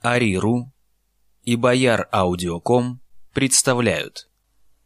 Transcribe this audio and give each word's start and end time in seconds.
Ариру 0.00 0.72
и 1.42 1.56
Бояр 1.56 2.08
Аудиоком 2.10 3.00
представляют 3.34 4.30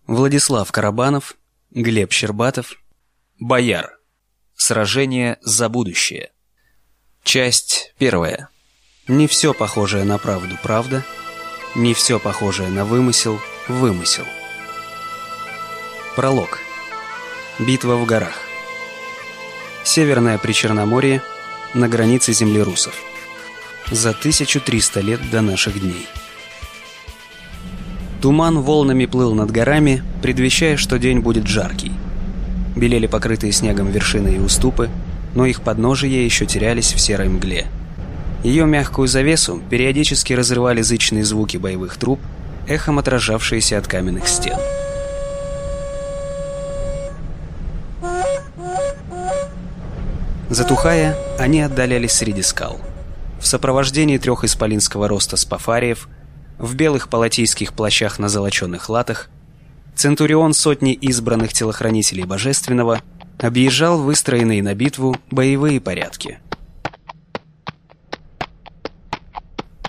Владислав 0.06 0.70
Карабанов, 0.72 1.36
Глеб 1.70 2.12
Щербатов, 2.12 2.82
Бояр. 3.38 3.98
Сражение 4.56 5.38
за 5.40 5.68
будущее. 5.68 6.32
Часть 7.22 7.94
первая. 7.98 8.48
Не 9.08 9.26
все 9.26 9.54
похожее 9.54 10.04
на 10.04 10.18
правду 10.18 10.56
правда, 10.62 11.04
не 11.74 11.94
все 11.94 12.18
похожее 12.18 12.68
на 12.68 12.84
вымысел 12.84 13.40
вымысел. 13.68 14.24
Пролог. 16.16 16.60
Битва 17.58 17.96
в 17.96 18.06
горах. 18.06 18.36
Северное 19.84 20.38
Причерноморье 20.38 21.22
на 21.72 21.88
границе 21.88 22.32
земли 22.32 22.60
русов. 22.60 22.94
За 23.90 24.10
1300 24.10 25.00
лет 25.00 25.20
до 25.30 25.42
наших 25.42 25.78
дней. 25.80 26.06
Туман 28.22 28.60
волнами 28.62 29.04
плыл 29.04 29.34
над 29.34 29.50
горами, 29.50 30.02
предвещая, 30.22 30.78
что 30.78 30.98
день 30.98 31.20
будет 31.20 31.46
жаркий. 31.46 31.92
Белели 32.74 33.06
покрытые 33.06 33.52
снегом 33.52 33.90
вершины 33.90 34.36
и 34.36 34.38
уступы, 34.38 34.88
но 35.34 35.44
их 35.44 35.60
подножия 35.60 36.22
еще 36.22 36.46
терялись 36.46 36.94
в 36.94 36.98
серой 36.98 37.28
мгле. 37.28 37.66
Ее 38.42 38.64
мягкую 38.64 39.06
завесу 39.06 39.62
периодически 39.68 40.32
разрывали 40.32 40.80
зычные 40.80 41.24
звуки 41.24 41.58
боевых 41.58 41.96
труб, 41.96 42.20
эхом 42.66 42.98
отражавшиеся 42.98 43.76
от 43.76 43.86
каменных 43.86 44.26
стен. 44.28 44.56
Затухая, 50.48 51.16
они 51.38 51.60
отдалялись 51.60 52.12
среди 52.12 52.42
скал. 52.42 52.80
В 53.44 53.46
сопровождении 53.46 54.16
трех 54.16 54.42
исполинского 54.42 55.06
роста 55.06 55.36
спафариев, 55.36 56.08
в 56.56 56.74
белых 56.76 57.10
палатийских 57.10 57.74
плащах 57.74 58.18
на 58.18 58.30
золоченных 58.30 58.88
латах, 58.88 59.28
Центурион 59.94 60.54
сотни 60.54 60.94
избранных 60.94 61.52
телохранителей 61.52 62.24
Божественного 62.24 63.02
объезжал 63.38 64.00
выстроенные 64.00 64.62
на 64.62 64.74
битву 64.74 65.14
боевые 65.30 65.78
порядки. 65.78 66.38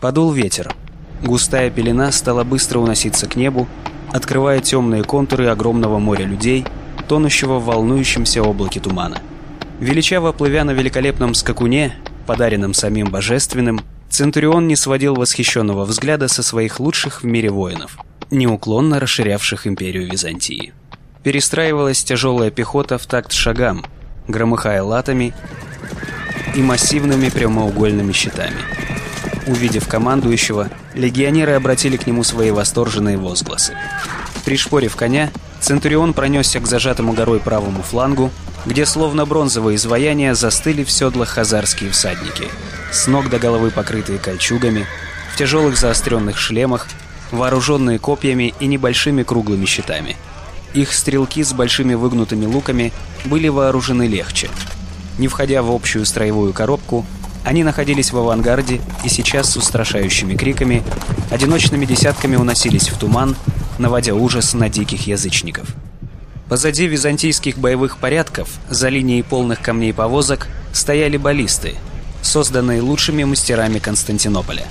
Подул 0.01 0.33
ветер. 0.33 0.75
Густая 1.23 1.71
пелена 1.71 2.11
стала 2.11 2.43
быстро 2.43 2.79
уноситься 2.79 3.25
к 3.25 3.37
небу, 3.37 3.69
открывая 4.11 4.59
темные 4.59 5.03
контуры 5.03 5.47
огромного 5.47 5.97
моря 5.97 6.25
людей, 6.25 6.65
тонущего 7.07 7.59
в 7.59 7.65
волнующемся 7.67 8.43
облаке 8.43 8.81
тумана. 8.81 9.21
Величаво 9.79 10.33
плывя 10.33 10.65
на 10.65 10.71
великолепном 10.71 11.33
скакуне, 11.33 11.95
подаренном 12.25 12.73
самим 12.73 13.07
Божественным, 13.07 13.81
Центурион 14.09 14.67
не 14.67 14.75
сводил 14.75 15.15
восхищенного 15.15 15.85
взгляда 15.85 16.27
со 16.27 16.43
своих 16.43 16.79
лучших 16.79 17.23
в 17.23 17.25
мире 17.25 17.49
воинов, 17.49 17.97
неуклонно 18.31 18.99
расширявших 18.99 19.67
империю 19.67 20.09
Византии. 20.09 20.73
Перестраивалась 21.23 22.03
тяжелая 22.03 22.51
пехота 22.51 22.97
в 22.97 23.05
такт 23.07 23.31
шагам, 23.31 23.85
громыхая 24.27 24.83
латами 24.83 25.33
и 26.55 26.61
массивными 26.61 27.29
прямоугольными 27.29 28.11
щитами. 28.11 28.57
Увидев 29.47 29.87
командующего, 29.87 30.69
легионеры 30.93 31.53
обратили 31.53 31.97
к 31.97 32.07
нему 32.07 32.23
свои 32.23 32.51
восторженные 32.51 33.17
возгласы. 33.17 33.77
Пришпорив 34.43 34.95
коня, 34.95 35.31
Центурион 35.59 36.13
пронесся 36.13 36.59
к 36.59 36.67
зажатому 36.67 37.13
горой 37.13 37.39
правому 37.39 37.81
флангу, 37.81 38.31
где 38.65 38.85
словно 38.85 39.25
бронзовые 39.25 39.75
изваяния 39.75 40.33
застыли 40.33 40.83
в 40.83 40.91
седлах 40.91 41.29
хазарские 41.29 41.91
всадники, 41.91 42.47
с 42.91 43.07
ног 43.07 43.29
до 43.29 43.39
головы 43.39 43.71
покрытые 43.71 44.19
кольчугами, 44.19 44.85
в 45.33 45.37
тяжелых 45.37 45.77
заостренных 45.77 46.37
шлемах, 46.37 46.87
вооруженные 47.31 47.99
копьями 47.99 48.53
и 48.59 48.67
небольшими 48.67 49.23
круглыми 49.23 49.65
щитами. 49.65 50.15
Их 50.73 50.93
стрелки 50.93 51.43
с 51.43 51.53
большими 51.53 51.93
выгнутыми 51.93 52.45
луками 52.45 52.91
были 53.25 53.47
вооружены 53.47 54.07
легче. 54.07 54.49
Не 55.17 55.27
входя 55.27 55.61
в 55.61 55.71
общую 55.71 56.05
строевую 56.05 56.53
коробку, 56.53 57.05
они 57.45 57.63
находились 57.63 58.11
в 58.11 58.17
авангарде 58.17 58.81
и 59.03 59.09
сейчас 59.09 59.51
с 59.51 59.57
устрашающими 59.57 60.35
криками 60.35 60.83
одиночными 61.29 61.85
десятками 61.85 62.35
уносились 62.35 62.89
в 62.89 62.97
туман, 62.97 63.35
наводя 63.77 64.15
ужас 64.15 64.53
на 64.53 64.67
диких 64.67 65.07
язычников. 65.07 65.67
Позади 66.47 66.85
византийских 66.85 67.57
боевых 67.57 67.97
порядков, 67.97 68.49
за 68.69 68.89
линией 68.89 69.23
полных 69.23 69.61
камней 69.61 69.93
повозок, 69.93 70.47
стояли 70.73 71.17
баллисты, 71.17 71.75
созданные 72.21 72.81
лучшими 72.81 73.23
мастерами 73.23 73.79
Константинополя. 73.79 74.67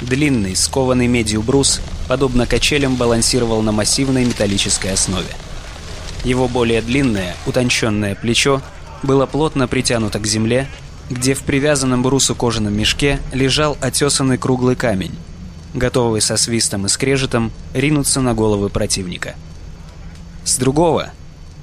Длинный, 0.00 0.54
скованный 0.54 1.08
медью 1.08 1.42
брус, 1.42 1.80
подобно 2.06 2.46
качелям, 2.46 2.94
балансировал 2.94 3.62
на 3.62 3.72
массивной 3.72 4.24
металлической 4.24 4.92
основе. 4.92 5.26
Его 6.22 6.46
более 6.46 6.80
длинное, 6.80 7.34
утонченное 7.46 8.14
плечо 8.14 8.62
было 9.02 9.26
плотно 9.26 9.66
притянуто 9.66 10.20
к 10.20 10.26
земле, 10.28 10.68
где 11.10 11.34
в 11.34 11.42
привязанном 11.42 12.04
брусу 12.04 12.36
кожаном 12.36 12.74
мешке 12.74 13.18
лежал 13.32 13.76
отесанный 13.80 14.38
круглый 14.38 14.76
камень, 14.76 15.14
готовый 15.74 16.20
со 16.20 16.36
свистом 16.36 16.86
и 16.86 16.88
скрежетом 16.88 17.50
ринуться 17.74 18.20
на 18.20 18.32
головы 18.32 18.68
противника. 18.68 19.34
С 20.44 20.56
другого, 20.56 21.10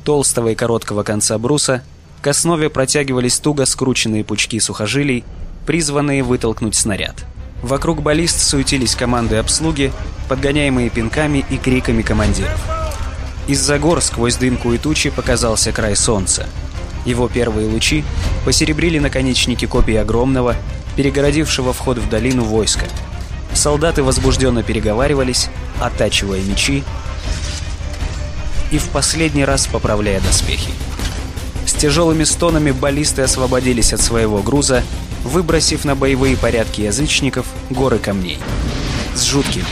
толстого 0.06 0.50
и 0.50 0.56
короткого 0.56 1.04
конца 1.04 1.38
бруса, 1.38 1.84
к 2.22 2.28
основе 2.28 2.70
протягивались 2.70 3.40
туго 3.40 3.66
скрученные 3.66 4.24
пучки 4.24 4.60
сухожилий, 4.60 5.24
призванные 5.66 6.24
вытолкнуть 6.24 6.76
снаряд. 6.76 7.26
Вокруг 7.62 8.02
баллист 8.02 8.40
суетились 8.40 8.96
команды 8.96 9.36
обслуги, 9.36 9.92
подгоняемые 10.30 10.90
пинками 10.90 11.46
и 11.50 11.58
криками 11.58 12.02
командиров. 12.02 12.60
Из-за 13.48 13.80
гор 13.80 14.02
сквозь 14.02 14.36
дымку 14.36 14.74
и 14.74 14.78
тучи 14.78 15.10
показался 15.10 15.72
край 15.72 15.96
солнца. 15.96 16.48
Его 17.06 17.28
первые 17.28 17.68
лучи 17.68 18.06
посеребрили 18.46 19.00
наконечники 19.00 19.66
копий 19.66 19.96
огромного, 19.96 20.56
перегородившего 20.96 21.74
вход 21.74 21.98
в 21.98 22.10
долину 22.10 22.44
войска. 22.44 22.86
Солдаты 23.54 24.04
возбужденно 24.04 24.64
переговаривались, 24.64 25.50
оттачивая 25.80 26.42
мечи 26.42 26.84
и 28.72 28.78
в 28.78 28.90
последний 28.90 29.46
раз 29.46 29.68
поправляя 29.68 30.19
доспехи. 30.22 30.72
С 31.66 31.74
тяжелыми 31.74 32.24
стонами 32.24 32.72
баллисты 32.72 33.22
освободились 33.22 33.94
от 33.94 34.02
своего 34.02 34.41
груза, 34.41 34.84
выбросив 35.24 35.85
на 35.85 35.96
боевые 35.96 36.35
порядки 36.35 36.81
язычников 36.81 37.46
горы 37.69 38.00
камней. 38.00 38.40
С 39.16 39.24
жутким, 39.24 39.66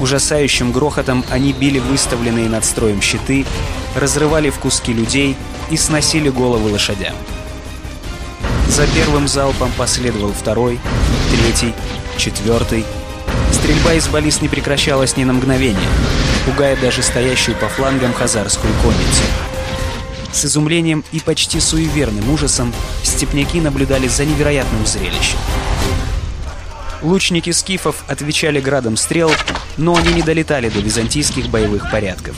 ужасающим 0.00 0.72
грохотом 0.72 1.24
они 1.30 1.52
били 1.52 1.78
выставленные 1.78 2.48
над 2.48 2.64
строем 2.64 3.00
щиты, 3.00 3.46
разрывали 3.94 4.50
в 4.50 4.58
куски 4.58 4.92
людей 4.92 5.36
и 5.70 5.76
сносили 5.76 6.28
головы 6.28 6.70
лошадям. 6.70 7.14
За 8.68 8.86
первым 8.86 9.26
залпом 9.26 9.72
последовал 9.76 10.32
второй, 10.32 10.78
третий, 11.30 11.74
четвертый. 12.16 12.84
Стрельба 13.52 13.94
из 13.94 14.06
баллист 14.08 14.42
не 14.42 14.48
прекращалась 14.48 15.16
ни 15.16 15.24
на 15.24 15.32
мгновение, 15.32 15.88
пугая 16.48 16.76
даже 16.76 17.02
стоящую 17.02 17.58
по 17.58 17.68
флангам 17.68 18.14
хазарскую 18.14 18.72
конницу. 18.82 19.22
С 20.32 20.46
изумлением 20.46 21.04
и 21.12 21.20
почти 21.20 21.60
суеверным 21.60 22.30
ужасом 22.30 22.72
степняки 23.02 23.60
наблюдали 23.60 24.08
за 24.08 24.24
невероятным 24.24 24.86
зрелищем. 24.86 25.38
Лучники 27.02 27.50
скифов 27.50 28.02
отвечали 28.08 28.60
градом 28.60 28.96
стрел, 28.96 29.30
но 29.76 29.94
они 29.94 30.14
не 30.14 30.22
долетали 30.22 30.70
до 30.70 30.80
византийских 30.80 31.48
боевых 31.48 31.90
порядков. 31.90 32.34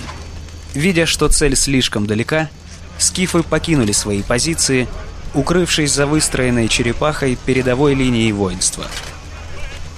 Видя, 0.75 1.07
что 1.07 1.29
цель 1.29 1.55
слишком 1.55 2.07
далека, 2.07 2.51
скифы 2.99 3.45
покинули 3.45 3.93
свои 3.93 4.23
позиции, 4.23 4.89
укрывшись 5.35 5.93
за 5.93 6.09
выстроенной 6.09 6.67
черепахой 6.67 7.39
передовой 7.47 7.95
линией 7.95 8.33
воинства. 8.33 8.87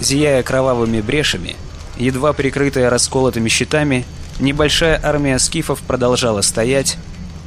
Зияя 0.00 0.42
кровавыми 0.42 1.00
брешами, 1.00 1.56
едва 1.96 2.32
прикрытая 2.32 2.90
расколотыми 2.90 3.48
щитами, 3.48 4.04
небольшая 4.40 5.00
армия 5.02 5.38
скифов 5.38 5.80
продолжала 5.80 6.40
стоять, 6.40 6.96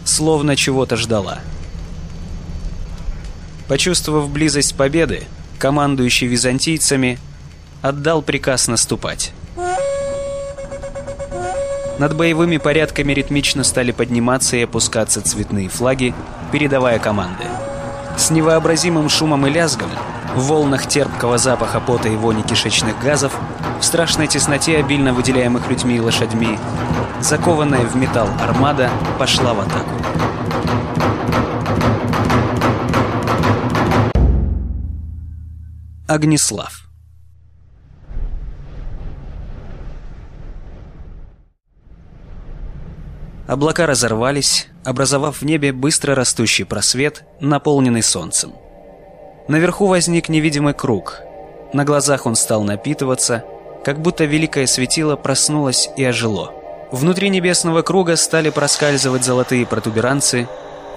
словно 0.03 0.55
чего-то 0.55 0.95
ждала. 0.97 1.39
Почувствовав 3.67 4.29
близость 4.29 4.75
победы, 4.75 5.23
командующий 5.57 6.27
византийцами 6.27 7.17
отдал 7.81 8.21
приказ 8.21 8.67
наступать. 8.67 9.33
Над 11.97 12.15
боевыми 12.15 12.57
порядками 12.57 13.13
ритмично 13.13 13.63
стали 13.63 13.91
подниматься 13.91 14.57
и 14.57 14.63
опускаться 14.63 15.21
цветные 15.21 15.69
флаги, 15.69 16.13
передавая 16.51 16.99
команды. 16.99 17.45
С 18.17 18.29
невообразимым 18.31 19.07
шумом 19.07 19.47
и 19.47 19.49
лязгом, 19.49 19.89
в 20.35 20.47
волнах 20.47 20.85
терпкого 20.85 21.37
запаха 21.37 21.79
пота 21.79 22.09
и 22.09 22.15
вони 22.17 22.41
кишечных 22.41 22.99
газов, 22.99 23.31
в 23.79 23.85
страшной 23.85 24.27
тесноте 24.27 24.77
обильно 24.77 25.13
выделяемых 25.13 25.69
людьми 25.69 25.95
и 25.95 25.99
лошадьми, 26.01 26.59
закованная 27.21 27.85
в 27.85 27.95
металл 27.95 28.27
армада 28.41 28.91
пошла 29.17 29.53
в 29.53 29.61
атаку. 29.61 29.95
Огнеслав 36.07 36.81
Облака 43.47 43.85
разорвались, 43.85 44.67
образовав 44.83 45.41
в 45.41 45.45
небе 45.45 45.71
быстро 45.71 46.13
растущий 46.13 46.65
просвет, 46.65 47.23
наполненный 47.39 48.03
солнцем. 48.03 48.51
Наверху 49.47 49.85
возник 49.85 50.27
невидимый 50.27 50.73
круг. 50.73 51.21
На 51.71 51.83
глазах 51.85 52.25
он 52.25 52.35
стал 52.35 52.63
напитываться, 52.63 53.43
как 53.83 53.99
будто 53.99 54.25
великое 54.25 54.65
светило 54.65 55.15
проснулось 55.15 55.89
и 55.95 56.03
ожило. 56.03 56.51
Внутри 56.91 57.29
небесного 57.29 57.83
круга 57.83 58.15
стали 58.15 58.49
проскальзывать 58.49 59.23
золотые 59.23 59.67
протуберанцы, 59.67 60.47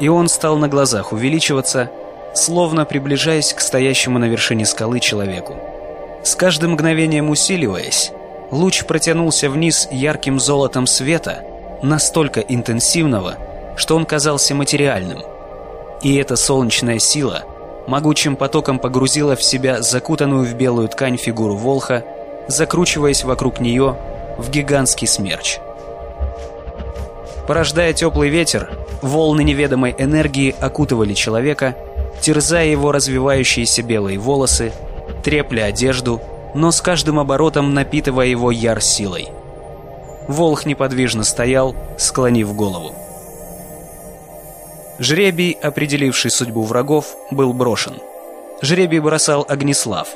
и 0.01 0.09
он 0.09 0.29
стал 0.29 0.57
на 0.57 0.69
глазах 0.69 1.13
увеличиваться, 1.13 1.91
словно 2.35 2.87
приближаясь 2.87 3.53
к 3.53 3.61
стоящему 3.61 4.19
на 4.19 4.27
вершине 4.27 4.65
скалы 4.65 5.01
человеку. 5.01 5.57
С 6.23 6.35
каждым 6.35 6.73
мгновением 6.73 7.29
усиливаясь, 7.29 8.13
луч 8.51 8.85
протянулся 8.85 9.51
вниз 9.51 9.89
ярким 9.91 10.41
золотом 10.41 10.87
света, 10.87 11.45
настолько 11.83 12.41
интенсивного, 12.41 13.37
что 13.77 13.95
он 13.95 14.07
казался 14.07 14.55
материальным. 14.55 15.23
И 16.03 16.17
эта 16.17 16.37
солнечная 16.37 16.99
сила 16.99 17.45
могучим 17.89 18.37
потоком 18.37 18.79
погрузила 18.79 19.35
в 19.35 19.43
себя 19.43 19.81
закутанную 19.81 20.45
в 20.45 20.55
белую 20.55 20.89
ткань 20.89 21.17
фигуру 21.17 21.57
Волха, 21.57 22.05
закручиваясь 22.47 23.25
вокруг 23.25 23.61
нее 23.61 23.97
в 24.37 24.51
гигантский 24.51 25.09
смерч. 25.09 25.59
Порождая 27.47 27.95
теплый 27.95 28.29
ветер, 28.29 28.71
волны 29.01 29.43
неведомой 29.43 29.95
энергии 29.99 30.55
окутывали 30.61 31.15
человека, 31.15 31.77
терзая 32.21 32.67
его 32.67 32.93
развивающиеся 32.93 33.83
белые 33.83 34.19
волосы, 34.19 34.73
трепля 35.25 35.65
одежду, 35.65 36.21
но 36.55 36.71
с 36.71 36.83
каждым 36.83 37.19
оборотом 37.19 37.73
напитывая 37.73 38.27
его 38.27 38.51
яр 38.51 38.83
силой. 38.83 39.31
Волх 40.29 40.67
неподвижно 40.67 41.25
стоял, 41.25 41.75
склонив 41.97 42.55
голову. 42.55 42.95
Жребий, 44.99 45.57
определивший 45.63 46.31
судьбу 46.31 46.65
врагов, 46.65 47.17
был 47.31 47.53
брошен. 47.53 47.95
Жребий 48.63 48.99
бросал 48.99 49.47
Огнеслав. 49.49 50.09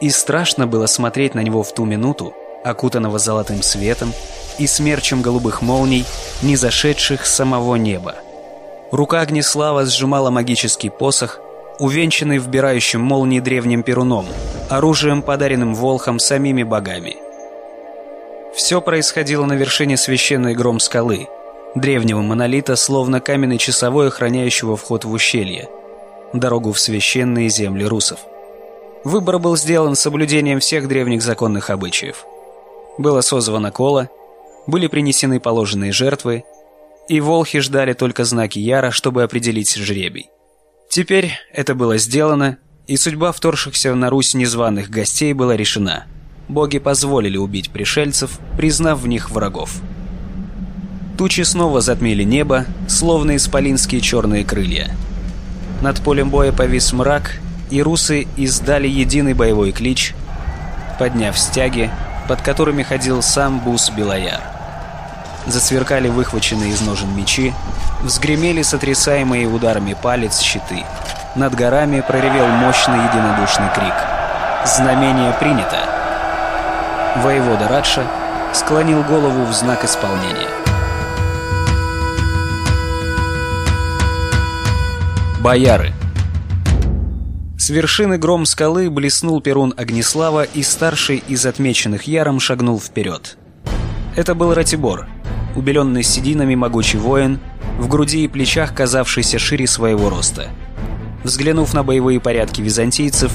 И 0.00 0.10
страшно 0.10 0.66
было 0.66 0.86
смотреть 0.86 1.34
на 1.34 1.40
него 1.40 1.62
в 1.62 1.72
ту 1.72 1.84
минуту, 1.84 2.34
окутанного 2.64 3.18
золотым 3.18 3.62
светом 3.62 4.12
и 4.58 4.66
смерчем 4.66 5.22
голубых 5.22 5.62
молний, 5.62 6.04
не 6.42 6.56
зашедших 6.56 7.24
с 7.24 7.34
самого 7.34 7.76
неба. 7.76 8.16
Рука 8.90 9.20
Огнеслава 9.20 9.86
сжимала 9.86 10.30
магический 10.30 10.90
посох, 10.90 11.40
увенчанный 11.78 12.38
вбирающим 12.38 13.00
молнии 13.00 13.40
древним 13.40 13.82
перуном, 13.84 14.26
оружием, 14.68 15.22
подаренным 15.22 15.74
Волхом 15.74 16.18
самими 16.18 16.64
богами. 16.64 17.16
Все 18.54 18.80
происходило 18.80 19.44
на 19.44 19.52
вершине 19.52 19.96
священной 19.96 20.54
гром 20.54 20.80
скалы, 20.80 21.28
древнего 21.76 22.22
монолита, 22.22 22.74
словно 22.74 23.20
каменный 23.20 23.58
часовой, 23.58 24.08
охраняющего 24.08 24.76
вход 24.76 25.04
в 25.04 25.12
ущелье, 25.12 25.68
дорогу 26.32 26.72
в 26.72 26.80
священные 26.80 27.48
земли 27.48 27.84
русов. 27.84 28.20
Выбор 29.04 29.38
был 29.38 29.56
сделан 29.56 29.94
с 29.94 30.00
соблюдением 30.00 30.58
всех 30.58 30.88
древних 30.88 31.22
законных 31.22 31.70
обычаев. 31.70 32.24
Было 32.98 33.20
созвано 33.20 33.70
коло, 33.70 34.08
были 34.66 34.88
принесены 34.88 35.38
положенные 35.38 35.92
жертвы, 35.92 36.44
и 37.08 37.20
волхи 37.20 37.60
ждали 37.60 37.92
только 37.92 38.24
знаки 38.24 38.58
Яра, 38.58 38.90
чтобы 38.90 39.22
определить 39.22 39.76
жребий. 39.76 40.30
Теперь 40.88 41.32
это 41.52 41.74
было 41.74 41.98
сделано, 41.98 42.58
и 42.86 42.96
судьба 42.96 43.32
вторгшихся 43.32 43.94
на 43.94 44.10
Русь 44.10 44.34
незваных 44.34 44.90
гостей 44.90 45.32
была 45.34 45.56
решена. 45.56 46.06
Боги 46.48 46.78
позволили 46.78 47.36
убить 47.36 47.70
пришельцев, 47.70 48.38
признав 48.56 49.00
в 49.00 49.06
них 49.06 49.30
врагов. 49.30 49.80
Тучи 51.16 51.44
снова 51.44 51.80
затмили 51.80 52.24
небо, 52.24 52.66
словно 52.88 53.36
исполинские 53.36 54.02
черные 54.02 54.44
крылья. 54.44 54.90
Над 55.80 56.00
полем 56.02 56.28
боя 56.28 56.52
повис 56.52 56.92
мрак, 56.92 57.36
и 57.70 57.82
русы 57.82 58.26
издали 58.36 58.86
единый 58.86 59.32
боевой 59.32 59.72
клич, 59.72 60.14
подняв 60.98 61.38
стяги, 61.38 61.90
под 62.28 62.42
которыми 62.42 62.82
ходил 62.82 63.22
сам 63.22 63.60
Бус 63.60 63.90
Белояр. 63.90 64.40
Засверкали 65.46 66.08
выхваченные 66.08 66.70
из 66.70 66.80
ножен 66.82 67.14
мечи, 67.16 67.54
взгремели 68.02 68.62
сотрясаемые 68.62 69.46
ударами 69.46 69.96
палец 70.00 70.40
щиты. 70.40 70.84
Над 71.34 71.54
горами 71.54 72.02
проревел 72.06 72.46
мощный 72.46 72.98
единодушный 73.08 73.68
крик. 73.74 73.94
«Знамение 74.66 75.32
принято!» 75.34 75.78
Воевода 77.22 77.68
Радша 77.68 78.04
склонил 78.52 79.02
голову 79.02 79.44
в 79.44 79.52
знак 79.54 79.84
исполнения. 79.84 80.65
Бояры 85.46 85.92
С 87.56 87.70
вершины 87.70 88.18
гром 88.18 88.46
скалы 88.46 88.90
блеснул 88.90 89.40
перун 89.40 89.74
Огнеслава, 89.76 90.42
и 90.42 90.64
старший 90.64 91.22
из 91.28 91.46
отмеченных 91.46 92.08
яром 92.08 92.40
шагнул 92.40 92.80
вперед. 92.80 93.38
Это 94.16 94.34
был 94.34 94.54
Ратибор, 94.54 95.06
убеленный 95.54 96.02
сединами 96.02 96.56
могучий 96.56 96.98
воин, 96.98 97.38
в 97.78 97.86
груди 97.86 98.24
и 98.24 98.28
плечах 98.28 98.74
казавшийся 98.74 99.38
шире 99.38 99.68
своего 99.68 100.10
роста. 100.10 100.48
Взглянув 101.22 101.74
на 101.74 101.84
боевые 101.84 102.18
порядки 102.18 102.60
византийцев, 102.60 103.30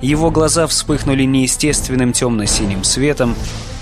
его 0.00 0.32
глаза 0.32 0.66
вспыхнули 0.66 1.22
неестественным 1.22 2.12
темно-синим 2.12 2.82
светом, 2.82 3.36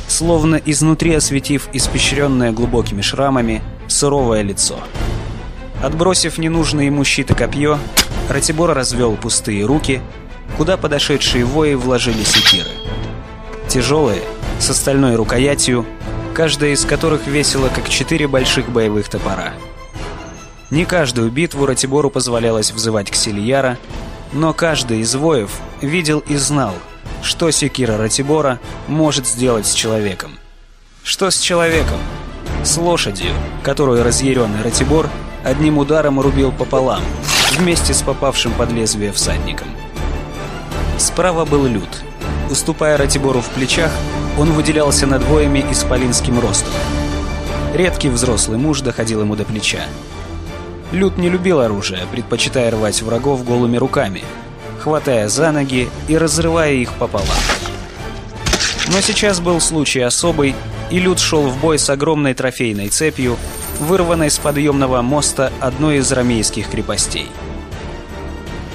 словно 0.06 0.56
изнутри 0.56 1.14
осветив 1.14 1.70
испещренное 1.72 2.52
глубокими 2.52 3.00
шрамами 3.00 3.62
суровое 3.88 4.42
лицо. 4.42 4.80
Отбросив 5.82 6.38
ненужные 6.38 6.86
ему 6.86 7.04
щит 7.04 7.30
и 7.30 7.34
копье, 7.34 7.78
Ратибор 8.28 8.74
развел 8.74 9.16
пустые 9.16 9.64
руки, 9.64 10.00
куда 10.56 10.76
подошедшие 10.76 11.44
вои 11.44 11.74
вложили 11.74 12.22
секиры. 12.22 12.70
Тяжелые, 13.68 14.22
с 14.58 14.68
остальной 14.68 15.16
рукоятью, 15.16 15.86
каждая 16.34 16.72
из 16.72 16.84
которых 16.84 17.26
весила 17.26 17.68
как 17.68 17.88
четыре 17.88 18.28
больших 18.28 18.68
боевых 18.68 19.08
топора. 19.08 19.54
Не 20.70 20.84
каждую 20.84 21.30
битву 21.30 21.66
Ратибору 21.66 22.10
позволялось 22.10 22.72
взывать 22.72 23.10
к 23.10 23.14
Сильяра, 23.14 23.78
но 24.32 24.52
каждый 24.52 25.00
из 25.00 25.14
воев 25.14 25.50
видел 25.80 26.20
и 26.20 26.36
знал, 26.36 26.74
что 27.22 27.50
секира 27.50 27.96
Ратибора 27.96 28.60
может 28.86 29.26
сделать 29.26 29.66
с 29.66 29.72
человеком. 29.72 30.38
Что 31.02 31.30
с 31.30 31.38
человеком? 31.38 31.98
С 32.62 32.76
лошадью, 32.76 33.32
которую 33.62 34.04
разъяренный 34.04 34.62
Ратибор 34.62 35.08
одним 35.44 35.78
ударом 35.78 36.20
рубил 36.20 36.52
пополам, 36.52 37.02
вместе 37.52 37.94
с 37.94 38.02
попавшим 38.02 38.52
под 38.52 38.72
лезвие 38.72 39.12
всадником. 39.12 39.68
Справа 40.98 41.44
был 41.44 41.66
Люд. 41.66 41.88
Уступая 42.50 42.96
Ратибору 42.96 43.40
в 43.40 43.48
плечах, 43.50 43.90
он 44.38 44.52
выделялся 44.52 45.06
над 45.06 45.22
воями 45.24 45.64
исполинским 45.70 46.38
ростом. 46.40 46.72
Редкий 47.74 48.08
взрослый 48.08 48.58
муж 48.58 48.80
доходил 48.80 49.20
ему 49.20 49.36
до 49.36 49.44
плеча. 49.44 49.80
Люд 50.92 51.18
не 51.18 51.28
любил 51.28 51.60
оружие, 51.60 52.02
предпочитая 52.10 52.70
рвать 52.72 53.00
врагов 53.02 53.44
голыми 53.44 53.76
руками, 53.76 54.24
хватая 54.80 55.28
за 55.28 55.52
ноги 55.52 55.88
и 56.08 56.18
разрывая 56.18 56.72
их 56.72 56.92
пополам. 56.94 57.28
Но 58.92 59.00
сейчас 59.00 59.38
был 59.38 59.60
случай 59.60 60.00
особый, 60.00 60.56
и 60.90 60.98
Люд 60.98 61.20
шел 61.20 61.42
в 61.42 61.60
бой 61.60 61.78
с 61.78 61.88
огромной 61.88 62.34
трофейной 62.34 62.88
цепью, 62.88 63.36
вырванной 63.80 64.30
с 64.30 64.38
подъемного 64.38 65.02
моста 65.02 65.50
одной 65.60 65.96
из 65.96 66.12
рамейских 66.12 66.70
крепостей. 66.70 67.28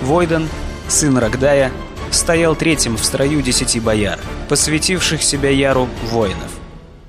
Войден, 0.01 0.49
сын 0.87 1.17
Рогдая, 1.17 1.71
стоял 2.11 2.55
третьим 2.55 2.97
в 2.97 3.05
строю 3.05 3.41
десяти 3.41 3.79
бояр, 3.79 4.19
посвятивших 4.49 5.23
себя 5.23 5.49
Яру 5.49 5.87
воинов. 6.11 6.51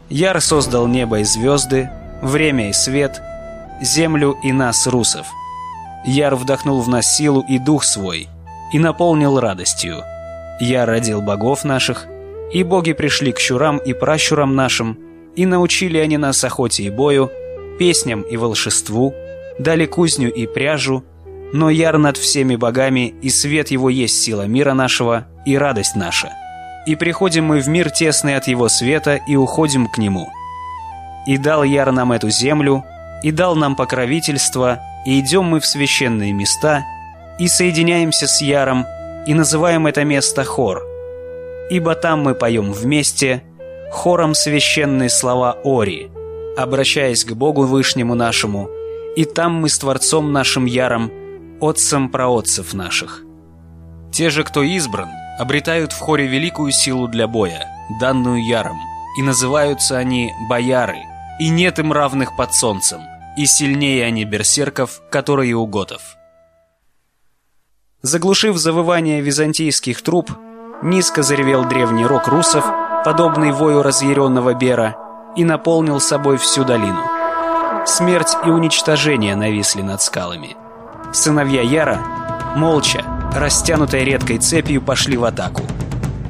Яр 0.08 0.40
создал 0.40 0.86
небо 0.86 1.20
и 1.20 1.24
звезды, 1.24 1.90
время 2.22 2.70
и 2.70 2.72
свет, 2.72 3.20
землю 3.82 4.36
и 4.44 4.52
нас, 4.52 4.86
русов. 4.86 5.26
Яр 6.04 6.36
вдохнул 6.36 6.80
в 6.80 6.88
нас 6.88 7.16
силу 7.16 7.44
и 7.48 7.58
дух 7.58 7.82
свой, 7.82 8.28
и 8.72 8.78
наполнил 8.78 9.40
радостью. 9.40 10.02
Яр 10.60 10.88
родил 10.88 11.22
богов 11.22 11.64
наших, 11.64 12.06
и 12.52 12.62
боги 12.62 12.92
пришли 12.92 13.32
к 13.32 13.40
щурам 13.40 13.78
и 13.78 13.92
пращурам 13.92 14.54
нашим, 14.54 14.98
и 15.34 15.44
научили 15.44 15.98
они 15.98 16.16
нас 16.16 16.42
охоте 16.44 16.84
и 16.84 16.90
бою, 16.90 17.30
песням 17.78 18.22
и 18.22 18.36
волшеству, 18.36 19.14
дали 19.58 19.86
кузню 19.86 20.32
и 20.32 20.46
пряжу, 20.46 21.04
но 21.52 21.70
Яр 21.70 21.98
над 21.98 22.16
всеми 22.16 22.56
богами, 22.56 23.14
и 23.22 23.30
свет 23.30 23.70
его 23.70 23.88
есть 23.88 24.20
сила 24.20 24.46
мира 24.46 24.74
нашего 24.74 25.26
и 25.44 25.56
радость 25.56 25.96
наша. 25.96 26.32
И 26.86 26.96
приходим 26.96 27.46
мы 27.46 27.60
в 27.60 27.68
мир 27.68 27.90
тесный 27.90 28.36
от 28.36 28.46
его 28.46 28.68
света 28.68 29.18
и 29.28 29.36
уходим 29.36 29.88
к 29.88 29.98
нему. 29.98 30.28
И 31.26 31.38
дал 31.38 31.64
Яр 31.64 31.92
нам 31.92 32.12
эту 32.12 32.30
землю, 32.30 32.84
и 33.22 33.30
дал 33.30 33.56
нам 33.56 33.76
покровительство, 33.76 34.80
и 35.04 35.20
идем 35.20 35.44
мы 35.44 35.60
в 35.60 35.66
священные 35.66 36.32
места, 36.32 36.84
и 37.38 37.48
соединяемся 37.48 38.26
с 38.26 38.40
Яром, 38.40 38.86
и 39.26 39.34
называем 39.34 39.86
это 39.86 40.04
место 40.04 40.44
Хор. 40.44 40.82
Ибо 41.70 41.94
там 41.94 42.22
мы 42.22 42.34
поем 42.34 42.72
вместе, 42.72 43.42
хором 43.90 44.34
священные 44.34 45.08
слова 45.08 45.58
Ори, 45.64 46.10
обращаясь 46.56 47.24
к 47.24 47.32
Богу 47.32 47.62
Вышнему 47.62 48.14
нашему, 48.14 48.68
и 49.16 49.24
там 49.24 49.54
мы 49.54 49.68
с 49.68 49.78
Творцом 49.78 50.32
нашим 50.32 50.66
яром, 50.66 51.10
отцем 51.60 52.10
проотцев 52.10 52.74
наших. 52.74 53.22
Те 54.12 54.30
же, 54.30 54.44
кто 54.44 54.62
избран, 54.62 55.08
обретают 55.38 55.92
в 55.92 55.98
хоре 55.98 56.26
великую 56.26 56.72
силу 56.72 57.08
для 57.08 57.26
боя, 57.26 57.66
данную 58.00 58.44
яром, 58.46 58.78
и 59.18 59.22
называются 59.22 59.98
они 59.98 60.32
бояры, 60.48 60.98
и 61.38 61.48
нет 61.48 61.78
им 61.78 61.92
равных 61.92 62.36
под 62.36 62.54
солнцем, 62.54 63.00
и 63.36 63.46
сильнее 63.46 64.04
они 64.04 64.24
берсерков, 64.24 65.02
которые 65.10 65.54
у 65.54 65.66
готов. 65.66 66.00
Заглушив 68.02 68.56
завывание 68.56 69.20
византийских 69.20 70.02
труб, 70.02 70.30
низко 70.82 71.22
заревел 71.22 71.64
древний 71.64 72.06
рок 72.06 72.28
русов, 72.28 72.64
подобный 73.04 73.52
вою 73.52 73.82
разъяренного 73.82 74.54
бера, 74.54 74.96
и 75.36 75.44
наполнил 75.44 76.00
собой 76.00 76.38
всю 76.38 76.64
долину. 76.64 77.02
Смерть 77.84 78.36
и 78.44 78.48
уничтожение 78.48 79.36
нависли 79.36 79.82
над 79.82 80.02
скалами. 80.02 80.56
Сыновья 81.12 81.62
Яра, 81.62 82.00
молча, 82.56 83.04
растянутой 83.34 84.04
редкой 84.04 84.38
цепью, 84.38 84.82
пошли 84.82 85.16
в 85.16 85.24
атаку. 85.24 85.62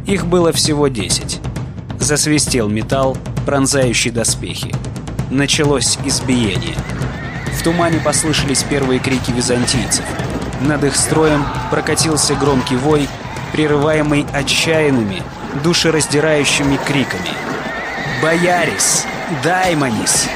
Их 0.06 0.26
было 0.26 0.52
всего 0.52 0.88
десять. 0.88 1.40
Засвистел 1.98 2.68
металл, 2.68 3.16
пронзающий 3.46 4.10
доспехи. 4.10 4.74
Началось 5.30 5.98
избиение. 6.04 6.76
В 7.58 7.62
тумане 7.62 7.98
послышались 7.98 8.62
первые 8.62 9.00
крики 9.00 9.30
византийцев. 9.30 10.04
Над 10.60 10.84
их 10.84 10.94
строем 10.94 11.44
прокатился 11.70 12.34
громкий 12.34 12.76
вой, 12.76 13.08
прерываемый 13.52 14.26
отчаянными, 14.32 15.22
душераздирающими 15.64 16.78
криками. 16.86 17.30
«Боярис! 18.22 19.04
Даймонис!» 19.42 20.28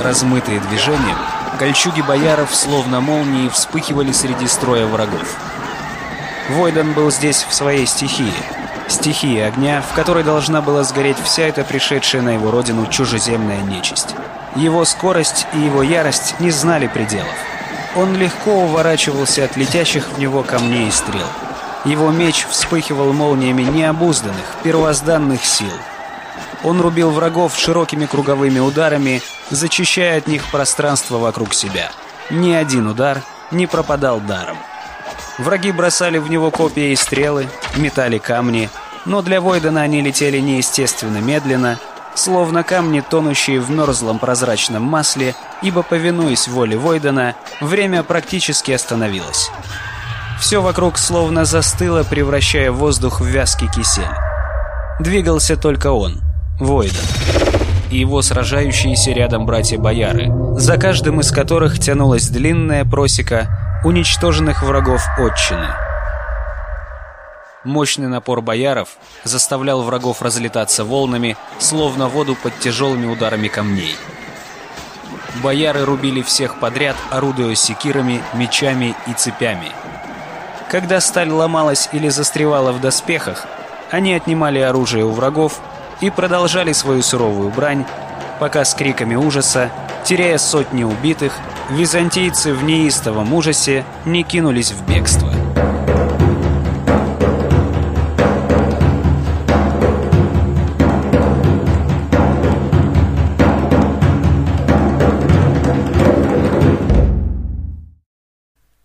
Размытые 0.00 0.60
движением, 0.60 1.16
кольчуги 1.58 2.00
бояров 2.00 2.54
словно 2.54 3.00
молнии 3.00 3.48
вспыхивали 3.48 4.12
среди 4.12 4.46
строя 4.46 4.86
врагов. 4.86 5.36
Войдан 6.50 6.92
был 6.92 7.10
здесь 7.10 7.44
в 7.48 7.52
своей 7.52 7.86
стихии. 7.86 8.32
Стихии 8.86 9.40
огня, 9.40 9.82
в 9.82 9.94
которой 9.94 10.22
должна 10.22 10.62
была 10.62 10.84
сгореть 10.84 11.16
вся 11.24 11.44
эта 11.44 11.64
пришедшая 11.64 12.22
на 12.22 12.30
его 12.30 12.52
родину 12.52 12.86
чужеземная 12.86 13.62
нечисть. 13.62 14.14
Его 14.54 14.84
скорость 14.84 15.46
и 15.54 15.58
его 15.58 15.82
ярость 15.82 16.38
не 16.38 16.52
знали 16.52 16.86
пределов. 16.86 17.34
Он 17.96 18.14
легко 18.14 18.52
уворачивался 18.52 19.44
от 19.44 19.56
летящих 19.56 20.08
в 20.08 20.18
него 20.18 20.44
камней 20.44 20.88
и 20.88 20.92
стрел. 20.92 21.26
Его 21.84 22.10
меч 22.10 22.46
вспыхивал 22.48 23.12
молниями 23.12 23.62
необузданных, 23.62 24.44
первозданных 24.62 25.44
сил. 25.44 25.72
Он 26.64 26.80
рубил 26.80 27.10
врагов 27.10 27.56
широкими 27.56 28.06
круговыми 28.06 28.58
ударами, 28.58 29.22
зачищая 29.50 30.18
от 30.18 30.26
них 30.26 30.42
пространство 30.50 31.18
вокруг 31.18 31.52
себя. 31.54 31.90
Ни 32.30 32.52
один 32.52 32.86
удар 32.86 33.22
не 33.50 33.66
пропадал 33.66 34.18
даром. 34.20 34.56
Враги 35.38 35.72
бросали 35.72 36.18
в 36.18 36.30
него 36.30 36.50
копья 36.50 36.84
и 36.84 36.96
стрелы, 36.96 37.48
метали 37.76 38.18
камни, 38.18 38.70
но 39.04 39.20
для 39.20 39.40
Войдена 39.40 39.82
они 39.82 40.00
летели 40.00 40.38
неестественно 40.38 41.18
медленно, 41.18 41.78
словно 42.14 42.62
камни, 42.62 43.00
тонущие 43.00 43.60
в 43.60 43.70
мерзлом 43.70 44.18
прозрачном 44.18 44.82
масле, 44.82 45.34
ибо, 45.60 45.82
повинуясь 45.82 46.48
воле 46.48 46.78
Войдена, 46.78 47.34
время 47.60 48.02
практически 48.02 48.72
остановилось. 48.72 49.50
Все 50.40 50.62
вокруг 50.62 50.98
словно 50.98 51.44
застыло, 51.44 52.04
превращая 52.04 52.70
воздух 52.70 53.20
в 53.20 53.26
вязкий 53.26 53.68
кисель. 53.68 54.04
Двигался 55.00 55.56
только 55.56 55.90
он, 55.90 56.22
Войден, 56.60 57.02
и 57.90 57.98
его 57.98 58.22
сражающиеся 58.22 59.10
рядом 59.10 59.44
братья-бояры, 59.44 60.32
за 60.56 60.78
каждым 60.78 61.20
из 61.20 61.32
которых 61.32 61.80
тянулась 61.80 62.28
длинная 62.28 62.84
просека 62.84 63.80
уничтоженных 63.84 64.62
врагов 64.62 65.02
отчины. 65.18 65.66
Мощный 67.64 68.06
напор 68.06 68.40
бояров 68.40 68.90
заставлял 69.24 69.82
врагов 69.82 70.22
разлетаться 70.22 70.84
волнами, 70.84 71.36
словно 71.58 72.08
воду 72.08 72.36
под 72.40 72.56
тяжелыми 72.60 73.06
ударами 73.06 73.48
камней. 73.48 73.96
Бояры 75.42 75.84
рубили 75.84 76.22
всех 76.22 76.60
подряд, 76.60 76.94
орудуя 77.10 77.56
секирами, 77.56 78.22
мечами 78.34 78.94
и 79.08 79.12
цепями. 79.14 79.72
Когда 80.70 81.00
сталь 81.00 81.30
ломалась 81.30 81.88
или 81.92 82.08
застревала 82.08 82.70
в 82.70 82.80
доспехах, 82.80 83.46
они 83.90 84.14
отнимали 84.14 84.60
оружие 84.60 85.04
у 85.04 85.10
врагов 85.10 85.60
и 86.00 86.10
продолжали 86.10 86.72
свою 86.72 87.02
суровую 87.02 87.50
брань, 87.50 87.84
пока 88.40 88.64
с 88.64 88.74
криками 88.74 89.14
ужаса, 89.14 89.70
теряя 90.04 90.38
сотни 90.38 90.84
убитых, 90.84 91.32
византийцы 91.70 92.52
в 92.52 92.64
неистовом 92.64 93.32
ужасе 93.32 93.84
не 94.04 94.22
кинулись 94.22 94.72
в 94.72 94.86
бегство. 94.86 95.32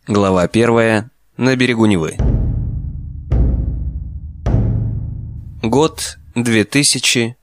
Глава 0.07 0.47
первая. 0.47 1.11
На 1.37 1.55
берегу 1.55 1.85
Невы. 1.85 2.17
Год 5.61 6.17
2000. 6.35 7.35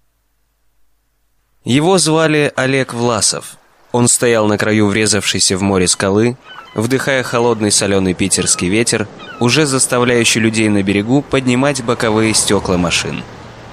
Его 1.65 1.99
звали 1.99 2.53
Олег 2.55 2.95
Власов. 2.95 3.57
Он 3.93 4.09
стоял 4.09 4.47
на 4.47 4.59
краю 4.59 4.87
врезавшейся 4.87 5.57
в 5.57 5.63
море 5.63 5.89
скалы, 5.89 6.37
вдыхая 6.75 7.23
холодный 7.23 7.73
соленый 7.73 8.15
питерский 8.15 8.69
ветер, 8.69 9.09
уже 9.41 9.67
заставляющий 9.67 10.41
людей 10.41 10.69
на 10.69 10.83
берегу 10.83 11.23
поднимать 11.23 11.83
боковые 11.83 12.35
стекла 12.35 12.77
машин. 12.77 13.25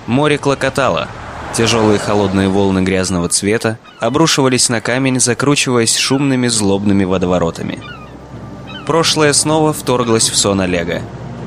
Море 0.08 0.38
клокотало. 0.38 1.08
Тяжелые 1.53 2.00
холодные 2.00 2.50
волны 2.50 2.79
грязного 2.82 3.29
цвета 3.29 3.77
обрушивались 4.00 4.70
на 4.70 4.82
камень, 4.82 5.20
закручиваясь 5.20 5.96
шумными 5.96 6.48
злобными 6.48 7.03
водоворотами. 7.03 7.84
Прошлое 8.88 9.34
снова 9.34 9.72
вторглось 9.72 10.29
в 10.29 10.36
сон 10.36 10.62
Олега. 10.62 11.03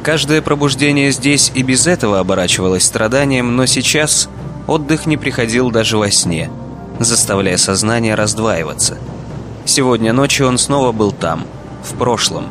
Каждое 0.06 0.40
пробуждение 0.40 1.10
здесь 1.10 1.50
и 1.52 1.64
без 1.64 1.88
этого 1.88 2.20
оборачивалось 2.20 2.84
страданием, 2.84 3.56
но 3.56 3.66
сейчас 3.66 4.28
отдых 4.68 5.06
не 5.06 5.16
приходил 5.16 5.72
даже 5.72 5.98
во 5.98 6.12
сне, 6.12 6.48
заставляя 7.00 7.56
сознание 7.56 8.14
раздваиваться. 8.14 8.98
Сегодня 9.64 10.12
ночью 10.12 10.46
он 10.46 10.58
снова 10.58 10.92
был 10.92 11.10
там, 11.10 11.44
в 11.82 11.98
прошлом. 11.98 12.46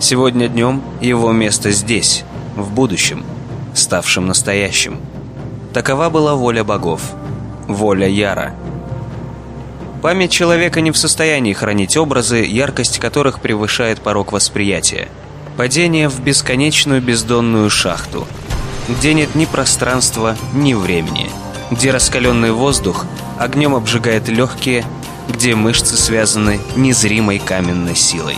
Сегодня 0.00 0.48
днем 0.48 0.82
его 1.00 1.30
место 1.30 1.70
здесь, 1.70 2.24
в 2.56 2.72
будущем, 2.72 3.24
ставшем 3.72 4.26
настоящим. 4.26 4.98
Такова 5.72 6.10
была 6.10 6.34
воля 6.34 6.64
богов, 6.64 7.02
воля 7.68 8.08
Яра– 8.08 8.52
Память 10.02 10.32
человека 10.32 10.82
не 10.82 10.90
в 10.90 10.98
состоянии 10.98 11.54
хранить 11.54 11.96
образы, 11.96 12.44
яркость 12.44 12.98
которых 12.98 13.40
превышает 13.40 14.02
порог 14.02 14.32
восприятия. 14.32 15.08
Падение 15.56 16.08
в 16.08 16.18
бесконечную 16.20 17.00
бездонную 17.00 17.70
шахту, 17.70 18.26
где 18.88 19.14
нет 19.14 19.36
ни 19.36 19.44
пространства, 19.44 20.36
ни 20.52 20.74
времени, 20.74 21.30
где 21.70 21.92
раскаленный 21.92 22.50
воздух 22.50 23.06
огнем 23.38 23.76
обжигает 23.76 24.28
легкие, 24.28 24.84
где 25.28 25.54
мышцы 25.54 25.96
связаны 25.96 26.60
незримой 26.74 27.38
каменной 27.38 27.94
силой. 27.94 28.36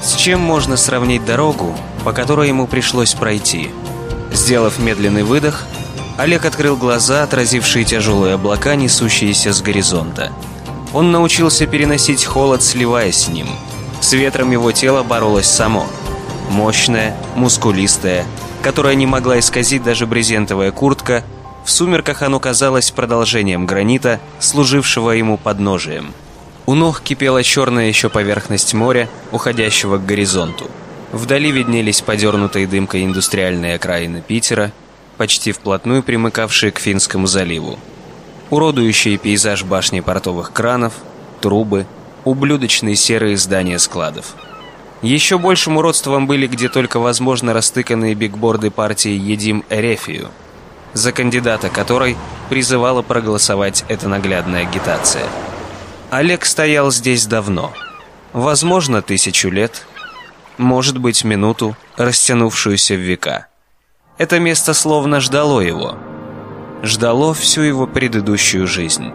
С 0.00 0.14
чем 0.14 0.38
можно 0.38 0.76
сравнить 0.76 1.24
дорогу, 1.24 1.76
по 2.04 2.12
которой 2.12 2.46
ему 2.46 2.68
пришлось 2.68 3.14
пройти? 3.14 3.70
Сделав 4.32 4.78
медленный 4.78 5.24
выдох, 5.24 5.64
Олег 6.18 6.44
открыл 6.44 6.76
глаза, 6.76 7.24
отразившие 7.24 7.84
тяжелые 7.84 8.34
облака, 8.34 8.76
несущиеся 8.76 9.52
с 9.52 9.60
горизонта. 9.60 10.30
Он 10.92 11.10
научился 11.10 11.66
переносить 11.66 12.24
холод, 12.24 12.62
сливаясь 12.62 13.24
с 13.24 13.28
ним. 13.28 13.48
С 14.00 14.12
ветром 14.12 14.52
его 14.52 14.70
тело 14.70 15.02
боролось 15.02 15.46
само. 15.46 15.86
Мощное, 16.50 17.16
мускулистое, 17.36 18.24
которое 18.62 18.94
не 18.94 19.06
могла 19.06 19.38
исказить 19.38 19.82
даже 19.82 20.06
брезентовая 20.06 20.72
куртка, 20.72 21.24
в 21.64 21.70
сумерках 21.70 22.22
оно 22.22 22.40
казалось 22.40 22.90
продолжением 22.90 23.66
гранита, 23.66 24.20
служившего 24.38 25.10
ему 25.10 25.36
подножием. 25.36 26.14
У 26.66 26.74
ног 26.74 27.00
кипела 27.00 27.42
черная 27.42 27.88
еще 27.88 28.08
поверхность 28.08 28.74
моря, 28.74 29.08
уходящего 29.32 29.98
к 29.98 30.06
горизонту. 30.06 30.70
Вдали 31.12 31.50
виднелись 31.50 32.00
подернутые 32.00 32.66
дымкой 32.66 33.04
индустриальные 33.04 33.74
окраины 33.74 34.22
Питера, 34.26 34.72
почти 35.16 35.52
вплотную 35.52 36.02
примыкавшие 36.02 36.72
к 36.72 36.78
Финскому 36.78 37.26
заливу 37.26 37.78
уродующие 38.50 39.18
пейзаж 39.18 39.64
башни 39.64 40.00
портовых 40.00 40.52
кранов, 40.52 40.94
трубы, 41.40 41.86
ублюдочные 42.24 42.96
серые 42.96 43.36
здания 43.36 43.78
складов. 43.78 44.34
Еще 45.02 45.38
большим 45.38 45.76
уродством 45.76 46.26
были 46.26 46.46
где 46.46 46.68
только 46.68 46.98
возможно 46.98 47.52
растыканные 47.52 48.14
бигборды 48.14 48.70
партии 48.70 49.12
«Едим 49.12 49.64
Эрефию», 49.70 50.28
за 50.92 51.12
кандидата 51.12 51.68
которой 51.68 52.16
призывала 52.48 53.02
проголосовать 53.02 53.84
эта 53.88 54.08
наглядная 54.08 54.62
агитация. 54.62 55.26
Олег 56.10 56.44
стоял 56.44 56.90
здесь 56.90 57.26
давно. 57.26 57.72
Возможно, 58.32 59.02
тысячу 59.02 59.50
лет, 59.50 59.86
может 60.56 60.98
быть, 60.98 61.22
минуту, 61.22 61.76
растянувшуюся 61.96 62.94
в 62.94 63.00
века. 63.00 63.46
Это 64.16 64.40
место 64.40 64.74
словно 64.74 65.20
ждало 65.20 65.60
его. 65.60 65.96
Ждало 66.82 67.34
всю 67.34 67.62
его 67.62 67.86
предыдущую 67.86 68.66
жизнь. 68.66 69.12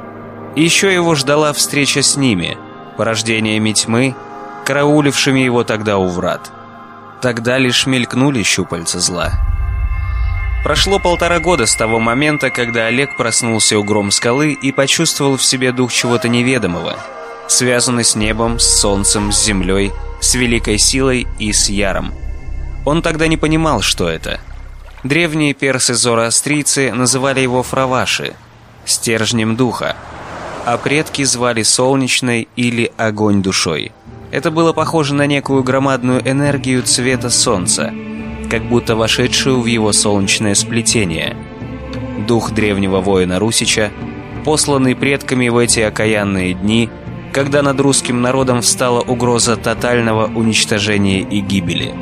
Еще 0.55 0.93
его 0.93 1.15
ждала 1.15 1.51
встреча 1.51 2.01
с 2.01 2.15
ними, 2.15 2.57
порождениями 2.95 3.73
тьмы, 3.73 4.15
караулившими 4.65 5.39
его 5.39 5.63
тогда 5.63 5.97
у 5.97 6.07
врат. 6.07 6.51
Тогда 7.21 7.57
лишь 7.57 7.85
мелькнули 7.85 8.43
щупальца 8.43 8.99
зла. 8.99 9.31
Прошло 10.63 10.97
полтора 10.99 11.39
года 11.39 11.65
с 11.65 11.75
того 11.75 11.99
момента, 11.99 12.49
когда 12.49 12.85
Олег 12.85 13.17
проснулся 13.17 13.77
у 13.77 13.83
гром 13.83 14.11
скалы 14.11 14.53
и 14.53 14.71
почувствовал 14.71 15.35
в 15.35 15.43
себе 15.43 15.73
дух 15.73 15.91
чего-то 15.91 16.29
неведомого, 16.29 16.97
связанный 17.47 18.05
с 18.05 18.15
небом, 18.15 18.59
с 18.59 18.79
солнцем, 18.79 19.33
с 19.33 19.43
землей, 19.43 19.91
с 20.21 20.35
великой 20.35 20.77
силой 20.77 21.27
и 21.37 21.51
с 21.51 21.69
яром. 21.69 22.13
Он 22.85 23.01
тогда 23.01 23.27
не 23.27 23.35
понимал, 23.35 23.81
что 23.81 24.07
это. 24.07 24.39
Древние 25.03 25.53
персы-зороастрийцы 25.53 26.93
называли 26.93 27.41
его 27.41 27.61
Фраваши, 27.61 28.33
стержнем 28.85 29.57
духа, 29.57 29.97
а 30.65 30.77
предки 30.77 31.23
звали 31.23 31.63
солнечной 31.63 32.47
или 32.55 32.89
огонь 32.95 33.41
душой. 33.41 33.91
Это 34.33 34.51
было 34.51 34.73
похоже 34.73 35.13
на 35.13 35.27
некую 35.27 35.63
громадную 35.63 36.27
энергию 36.29 36.83
цвета 36.83 37.29
солнца, 37.29 37.93
как 38.49 38.67
будто 38.67 38.97
вошедшую 38.97 39.61
в 39.61 39.65
его 39.67 39.93
солнечное 39.93 40.55
сплетение. 40.55 41.37
Дух 42.27 42.51
древнего 42.51 42.99
воина 42.99 43.39
Русича, 43.39 43.91
посланный 44.43 44.95
предками 44.95 45.47
в 45.47 45.57
эти 45.57 45.79
окаянные 45.79 46.53
дни– 46.53 46.89
когда 47.33 47.63
над 47.63 47.79
русским 47.79 48.21
народом 48.21 48.61
встала 48.61 49.01
угроза 49.01 49.57
тотального 49.57 50.27
уничтожения 50.27 51.21
и 51.21 51.39
гибели. 51.39 51.93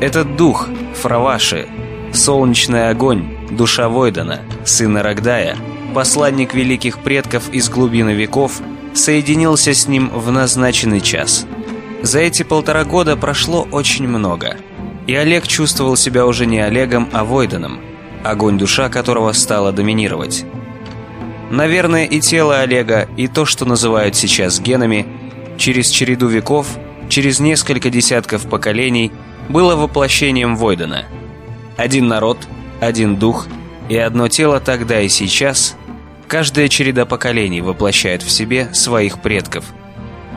Этот 0.00 0.36
дух, 0.36 0.68
Фраваши, 0.94 1.68
солнечный 2.12 2.90
огонь, 2.90 3.36
душа 3.50 3.88
Войдана, 3.88 4.40
сына 4.64 5.02
Рогдая, 5.02 5.56
посланник 5.94 6.54
великих 6.54 6.98
предков 6.98 7.48
из 7.50 7.68
глубины 7.70 8.10
веков, 8.10 8.60
соединился 8.98 9.72
с 9.72 9.86
ним 9.88 10.10
в 10.10 10.30
назначенный 10.30 11.00
час. 11.00 11.46
За 12.02 12.20
эти 12.20 12.42
полтора 12.42 12.84
года 12.84 13.16
прошло 13.16 13.66
очень 13.70 14.06
много, 14.06 14.56
и 15.06 15.14
Олег 15.14 15.46
чувствовал 15.46 15.96
себя 15.96 16.26
уже 16.26 16.46
не 16.46 16.60
Олегом, 16.60 17.08
а 17.12 17.24
Войданом, 17.24 17.80
огонь 18.24 18.58
душа 18.58 18.88
которого 18.88 19.32
стала 19.32 19.72
доминировать. 19.72 20.44
Наверное, 21.50 22.04
и 22.04 22.20
тело 22.20 22.60
Олега, 22.60 23.08
и 23.16 23.26
то, 23.26 23.46
что 23.46 23.64
называют 23.64 24.16
сейчас 24.16 24.60
генами, 24.60 25.06
через 25.56 25.88
череду 25.88 26.28
веков, 26.28 26.66
через 27.08 27.40
несколько 27.40 27.90
десятков 27.90 28.46
поколений, 28.48 29.10
было 29.48 29.76
воплощением 29.76 30.56
Войдена. 30.56 31.04
Один 31.76 32.06
народ, 32.06 32.38
один 32.80 33.16
дух 33.16 33.46
и 33.88 33.96
одно 33.96 34.28
тело 34.28 34.60
тогда 34.60 35.00
и 35.00 35.08
сейчас, 35.08 35.74
каждая 36.28 36.68
череда 36.68 37.06
поколений 37.06 37.60
воплощает 37.60 38.22
в 38.22 38.30
себе 38.30 38.72
своих 38.72 39.20
предков. 39.20 39.64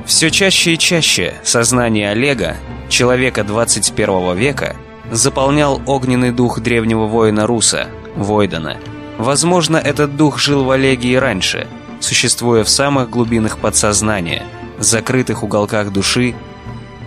Все 0.06 0.32
чаще 0.32 0.74
и 0.74 0.78
чаще 0.78 1.36
сознание 1.44 2.10
Олега, 2.10 2.58
человека 2.90 3.44
21 3.44 4.36
века, 4.36 4.76
заполнял 5.12 5.82
огненный 5.86 6.32
дух 6.32 6.60
древнего 6.60 7.06
воина 7.06 7.46
Руса, 7.46 7.88
Войдена– 8.16 8.78
Возможно, 9.22 9.78
этот 9.78 10.18
дух 10.18 10.40
жил 10.40 10.64
в 10.64 10.72
Олеге 10.72 11.10
и 11.10 11.16
раньше, 11.16 11.68
существуя 12.00 12.64
в 12.64 12.70
самых 12.70 13.12
глубинах 13.12 13.60
подсознания, 13.60 14.42
закрытых 14.80 15.44
уголках 15.44 15.92
души, 15.92 16.34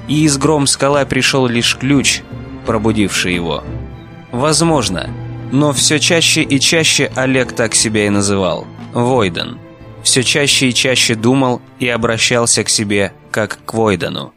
и 0.06 0.22
из 0.22 0.38
гром 0.38 0.68
скала 0.68 1.04
пришел 1.06 1.48
лишь 1.48 1.76
ключ, 1.76 2.22
пробудивший 2.66 3.34
его. 3.34 3.64
Возможно, 4.30 5.10
но 5.50 5.72
все 5.72 5.98
чаще 5.98 6.42
и 6.42 6.60
чаще 6.60 7.10
Олег 7.16 7.52
так 7.52 7.74
себя 7.74 8.06
и 8.06 8.10
называл– 8.10 8.64
Войден. 8.94 9.58
Все 10.04 10.22
чаще 10.22 10.68
и 10.68 10.74
чаще 10.74 11.16
думал 11.16 11.60
и 11.80 11.88
обращался 11.88 12.62
к 12.62 12.68
себе, 12.68 13.12
как 13.30 13.58
к 13.66 13.74
Войдену. 13.74 14.32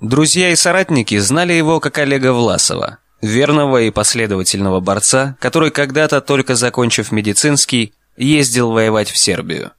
Друзья 0.00 0.50
и 0.50 0.56
соратники 0.56 1.18
знали 1.18 1.54
его 1.54 1.80
как 1.80 1.98
Олега 1.98 2.32
Власова– 2.32 2.98
верного 3.22 3.82
и 3.82 3.90
последовательного 3.90 4.80
борца, 4.80 5.36
который 5.40 5.70
когда-то, 5.70 6.20
только 6.20 6.54
закончив 6.54 7.10
медицинский, 7.10 7.94
ездил 8.16 8.70
воевать 8.70 9.10
в 9.10 9.18
Сербию. 9.18 9.72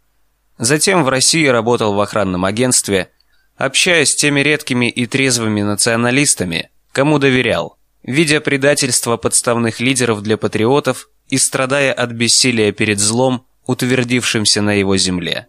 Затем 0.57 1.03
в 1.03 1.09
России 1.09 1.45
работал 1.45 1.93
в 1.93 2.01
охранном 2.01 2.43
агентстве, 2.43 3.11
общаясь 3.55 4.11
с 4.11 4.15
теми 4.15 4.41
редкими 4.41 4.89
и 4.89 5.05
трезвыми 5.05 5.61
националистами, 5.61 6.69
кому 6.91 7.19
доверял, 7.19 7.77
видя 8.03 8.41
предательство 8.41 9.15
подставных 9.15 9.79
лидеров 9.79 10.21
для 10.21 10.37
патриотов 10.37 11.09
и 11.29 11.37
страдая 11.37 11.93
от 11.93 12.11
бессилия 12.11 12.71
перед 12.71 12.99
злом, 12.99 13.45
утвердившимся 13.67 14.61
на 14.61 14.71
его 14.71 14.97
земле. 14.97 15.47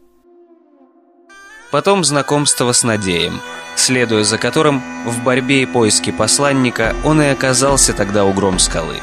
Потом 1.71 2.05
знакомство 2.05 2.73
с 2.73 2.85
Надеем– 2.85 3.41
следуя 3.79 4.25
за 4.25 4.39
которым 4.39 4.83
в 5.05 5.23
борьбе 5.23 5.63
и 5.63 5.67
поиске 5.67 6.13
посланника 6.13 6.97
он 7.05 7.23
и 7.23 7.27
оказался 7.27 7.93
тогда 7.93 8.25
у 8.25 8.33
гром 8.33 8.59
скалы. 8.59 9.01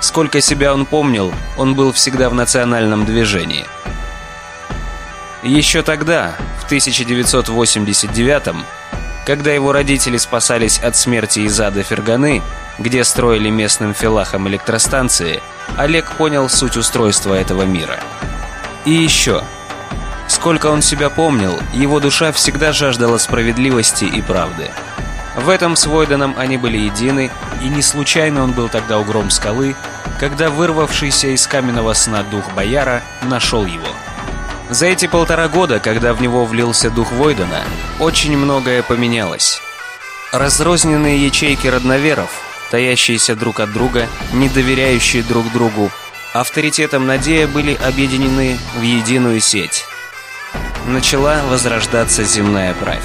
Сколько 0.00 0.40
себя 0.40 0.74
он 0.74 0.84
помнил, 0.84 1.32
он 1.56 1.74
был 1.74 1.92
всегда 1.92 2.28
в 2.28 2.34
национальном 2.34 3.06
движении. 3.06 3.64
Еще 5.42 5.82
тогда, 5.82 6.36
в 6.60 6.70
1989-м, 6.70 8.64
когда 9.24 9.52
его 9.52 9.72
родители 9.72 10.16
спасались 10.16 10.78
от 10.78 10.96
смерти 10.96 11.40
из 11.40 11.60
ада 11.60 11.82
Ферганы, 11.82 12.42
где 12.78 13.04
строили 13.04 13.50
местным 13.50 13.94
филахам 13.94 14.48
электростанции, 14.48 15.42
Олег 15.76 16.12
понял 16.12 16.48
суть 16.48 16.76
устройства 16.76 17.34
этого 17.34 17.62
мира. 17.62 18.00
И 18.84 18.90
еще– 18.90 19.42
Сколько 20.32 20.68
он 20.68 20.80
себя 20.80 21.10
помнил, 21.10 21.60
его 21.74 22.00
душа 22.00 22.32
всегда 22.32 22.72
жаждала 22.72 23.18
справедливости 23.18 24.04
и 24.04 24.22
правды. 24.22 24.70
В 25.36 25.50
этом 25.50 25.76
с 25.76 25.86
Войденом 25.86 26.34
они 26.38 26.56
были 26.56 26.78
едины, 26.78 27.30
и 27.62 27.68
не 27.68 27.82
случайно 27.82 28.42
он 28.42 28.52
был 28.52 28.70
тогда 28.70 28.98
у 28.98 29.04
гром 29.04 29.28
скалы, 29.28 29.76
когда 30.18 30.48
вырвавшийся 30.48 31.28
из 31.28 31.46
каменного 31.46 31.92
сна 31.92 32.22
дух 32.22 32.50
бояра 32.54 33.02
нашел 33.20 33.66
его. 33.66 33.86
За 34.72 34.86
эти 34.86 35.06
полтора 35.06 35.48
года, 35.48 35.78
когда 35.78 36.12
в 36.12 36.20
него 36.20 36.44
влился 36.44 36.90
дух 36.90 37.12
Войдена, 37.12 37.62
очень 38.00 38.36
многое 38.36 38.82
поменялось. 38.82 39.60
Разрозненные 40.32 41.24
ячейки 41.24 41.68
родноверов, 41.68 42.30
таящиеся 42.70 43.36
друг 43.36 43.60
от 43.60 43.72
друга, 43.72 44.08
не 44.32 44.48
доверяющие 44.48 45.22
друг 45.22 45.50
другу, 45.52 45.90
авторитетом 46.34 47.06
Надея 47.06 47.46
были 47.46 47.74
объединены 47.74 48.58
в 48.76 48.82
единую 48.82 49.40
сеть 49.40 49.84
начала 50.86 51.42
возрождаться 51.48 52.24
земная 52.24 52.74
правь. 52.74 53.04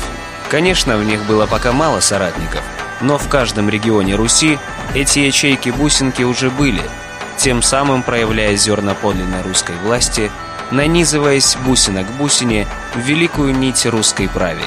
Конечно, 0.49 0.97
в 0.97 1.03
них 1.03 1.23
было 1.25 1.45
пока 1.45 1.71
мало 1.71 1.99
соратников, 1.99 2.63
но 3.01 3.17
в 3.17 3.27
каждом 3.27 3.69
регионе 3.69 4.15
Руси 4.15 4.57
эти 4.95 5.19
ячейки-бусинки 5.19 6.23
уже 6.23 6.49
были, 6.49 6.81
тем 7.37 7.61
самым 7.61 8.03
проявляя 8.03 8.55
зерна 8.55 8.95
подлинной 8.95 9.41
русской 9.41 9.75
власти, 9.83 10.31
нанизываясь 10.71 11.57
бусина 11.65 12.03
к 12.03 12.11
бусине 12.17 12.67
в 12.93 12.99
великую 12.99 13.55
нить 13.55 13.85
русской 13.85 14.27
прави. 14.27 14.63